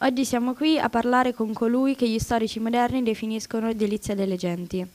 [0.00, 4.86] Oggi siamo qui a parlare con colui che gli storici moderni definiscono delizia delle genti,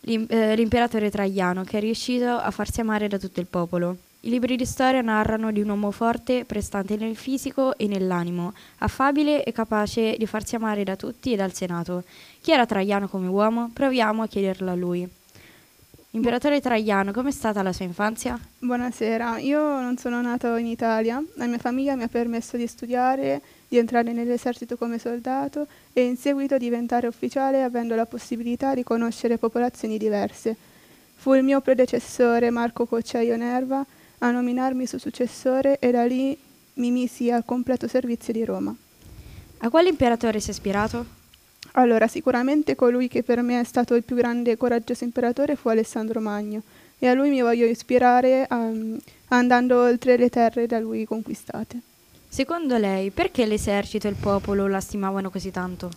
[0.00, 3.96] eh, l'imperatore Traiano, che è riuscito a farsi amare da tutto il popolo.
[4.22, 9.44] I libri di storia narrano di un uomo forte, prestante nel fisico e nell'animo, affabile
[9.44, 12.02] e capace di farsi amare da tutti e dal Senato.
[12.40, 13.70] Chi era Traiano come uomo?
[13.72, 15.08] Proviamo a chiederlo a lui.
[16.14, 18.38] Imperatore Traiano, com'è stata la sua infanzia?
[18.58, 23.40] Buonasera, io non sono nato in Italia, la mia famiglia mi ha permesso di studiare,
[23.66, 29.38] di entrare nell'esercito come soldato e in seguito diventare ufficiale avendo la possibilità di conoscere
[29.38, 30.54] popolazioni diverse.
[31.14, 33.82] Fu il mio predecessore Marco Cocciaio Nerva
[34.18, 36.36] a nominarmi suo successore e da lì
[36.74, 38.76] mi misi al completo servizio di Roma.
[39.60, 41.21] A quale imperatore si è ispirato?
[41.72, 45.68] Allora, sicuramente colui che per me è stato il più grande e coraggioso imperatore fu
[45.68, 46.62] Alessandro Magno
[46.98, 51.80] e a lui mi voglio ispirare um, andando oltre le terre da lui conquistate.
[52.28, 55.90] Secondo lei, perché l'esercito e il popolo la stimavano così tanto?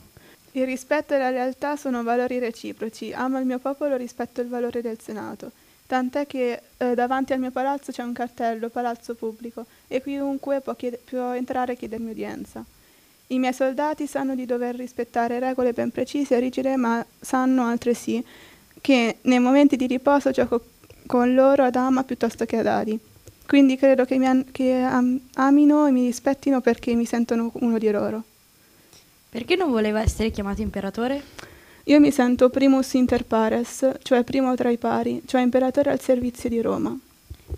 [0.53, 3.11] Il rispetto e la lealtà sono valori reciproci.
[3.13, 5.51] Amo il mio popolo rispetto il valore del Senato.
[5.85, 10.73] Tant'è che eh, davanti al mio palazzo c'è un cartello, palazzo pubblico, e chiunque può,
[10.73, 12.65] chied- può entrare e chiedermi udienza.
[13.27, 18.23] I miei soldati sanno di dover rispettare regole ben precise e rigide, ma sanno altresì
[18.81, 20.63] che nei momenti di riposo gioco
[21.07, 22.99] con loro ad ama piuttosto che ad Adi.
[23.47, 27.77] Quindi credo che mi an- che am- amino e mi rispettino perché mi sentono uno
[27.79, 28.23] di loro.
[29.29, 31.21] Perché non voleva essere chiamato imperatore?
[31.85, 36.49] Io mi sento primus inter pares, cioè primo tra i pari, cioè imperatore al servizio
[36.49, 36.97] di Roma.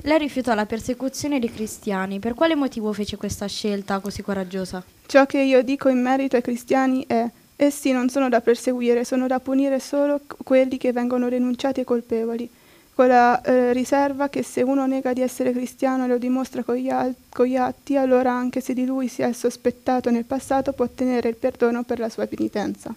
[0.07, 2.19] Lei rifiutò la persecuzione dei cristiani.
[2.19, 4.81] Per quale motivo fece questa scelta così coraggiosa?
[5.05, 9.27] Ciò che io dico in merito ai cristiani è essi non sono da perseguire, sono
[9.27, 12.49] da punire solo quelli che vengono denunciati e colpevoli,
[12.93, 16.75] con la eh, riserva che se uno nega di essere cristiano e lo dimostra con
[16.75, 20.71] gli, al- con gli atti, allora anche se di lui si è sospettato nel passato
[20.71, 22.95] può ottenere il perdono per la sua penitenza.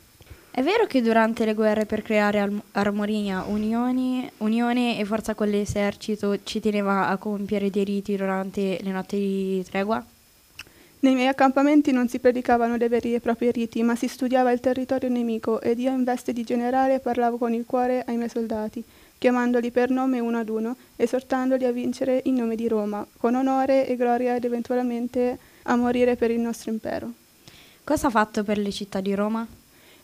[0.53, 5.49] È vero che durante le guerre per creare al- armonia, unioni, unione e forza con
[5.49, 10.05] l'esercito ci teneva a compiere dei riti durante le notti di tregua?
[11.03, 14.59] Nei miei accampamenti non si predicavano dei veri e propri riti, ma si studiava il
[14.59, 18.83] territorio nemico ed io in veste di generale parlavo con il cuore ai miei soldati,
[19.19, 23.87] chiamandoli per nome uno ad uno, esortandoli a vincere in nome di Roma, con onore
[23.87, 27.13] e gloria ed eventualmente a morire per il nostro impero.
[27.85, 29.47] Cosa ha fatto per le città di Roma?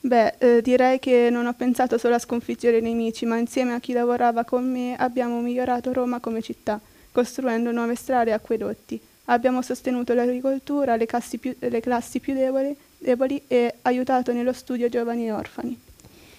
[0.00, 3.80] Beh, eh, direi che non ho pensato solo a sconfiggere i nemici, ma insieme a
[3.80, 6.80] chi lavorava con me abbiamo migliorato Roma come città,
[7.10, 9.00] costruendo nuove strade e acquedotti.
[9.26, 14.88] Abbiamo sostenuto l'agricoltura, le classi più, le classi più deboli, deboli e aiutato nello studio
[14.88, 15.80] giovani e orfani.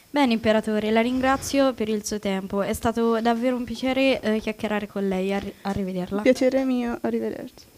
[0.09, 2.61] Bene, imperatore, la ringrazio per il suo tempo.
[2.61, 5.33] È stato davvero un piacere eh, chiacchierare con lei.
[5.33, 6.21] Arri- arrivederla.
[6.21, 7.75] Piacere mio, arrivederci.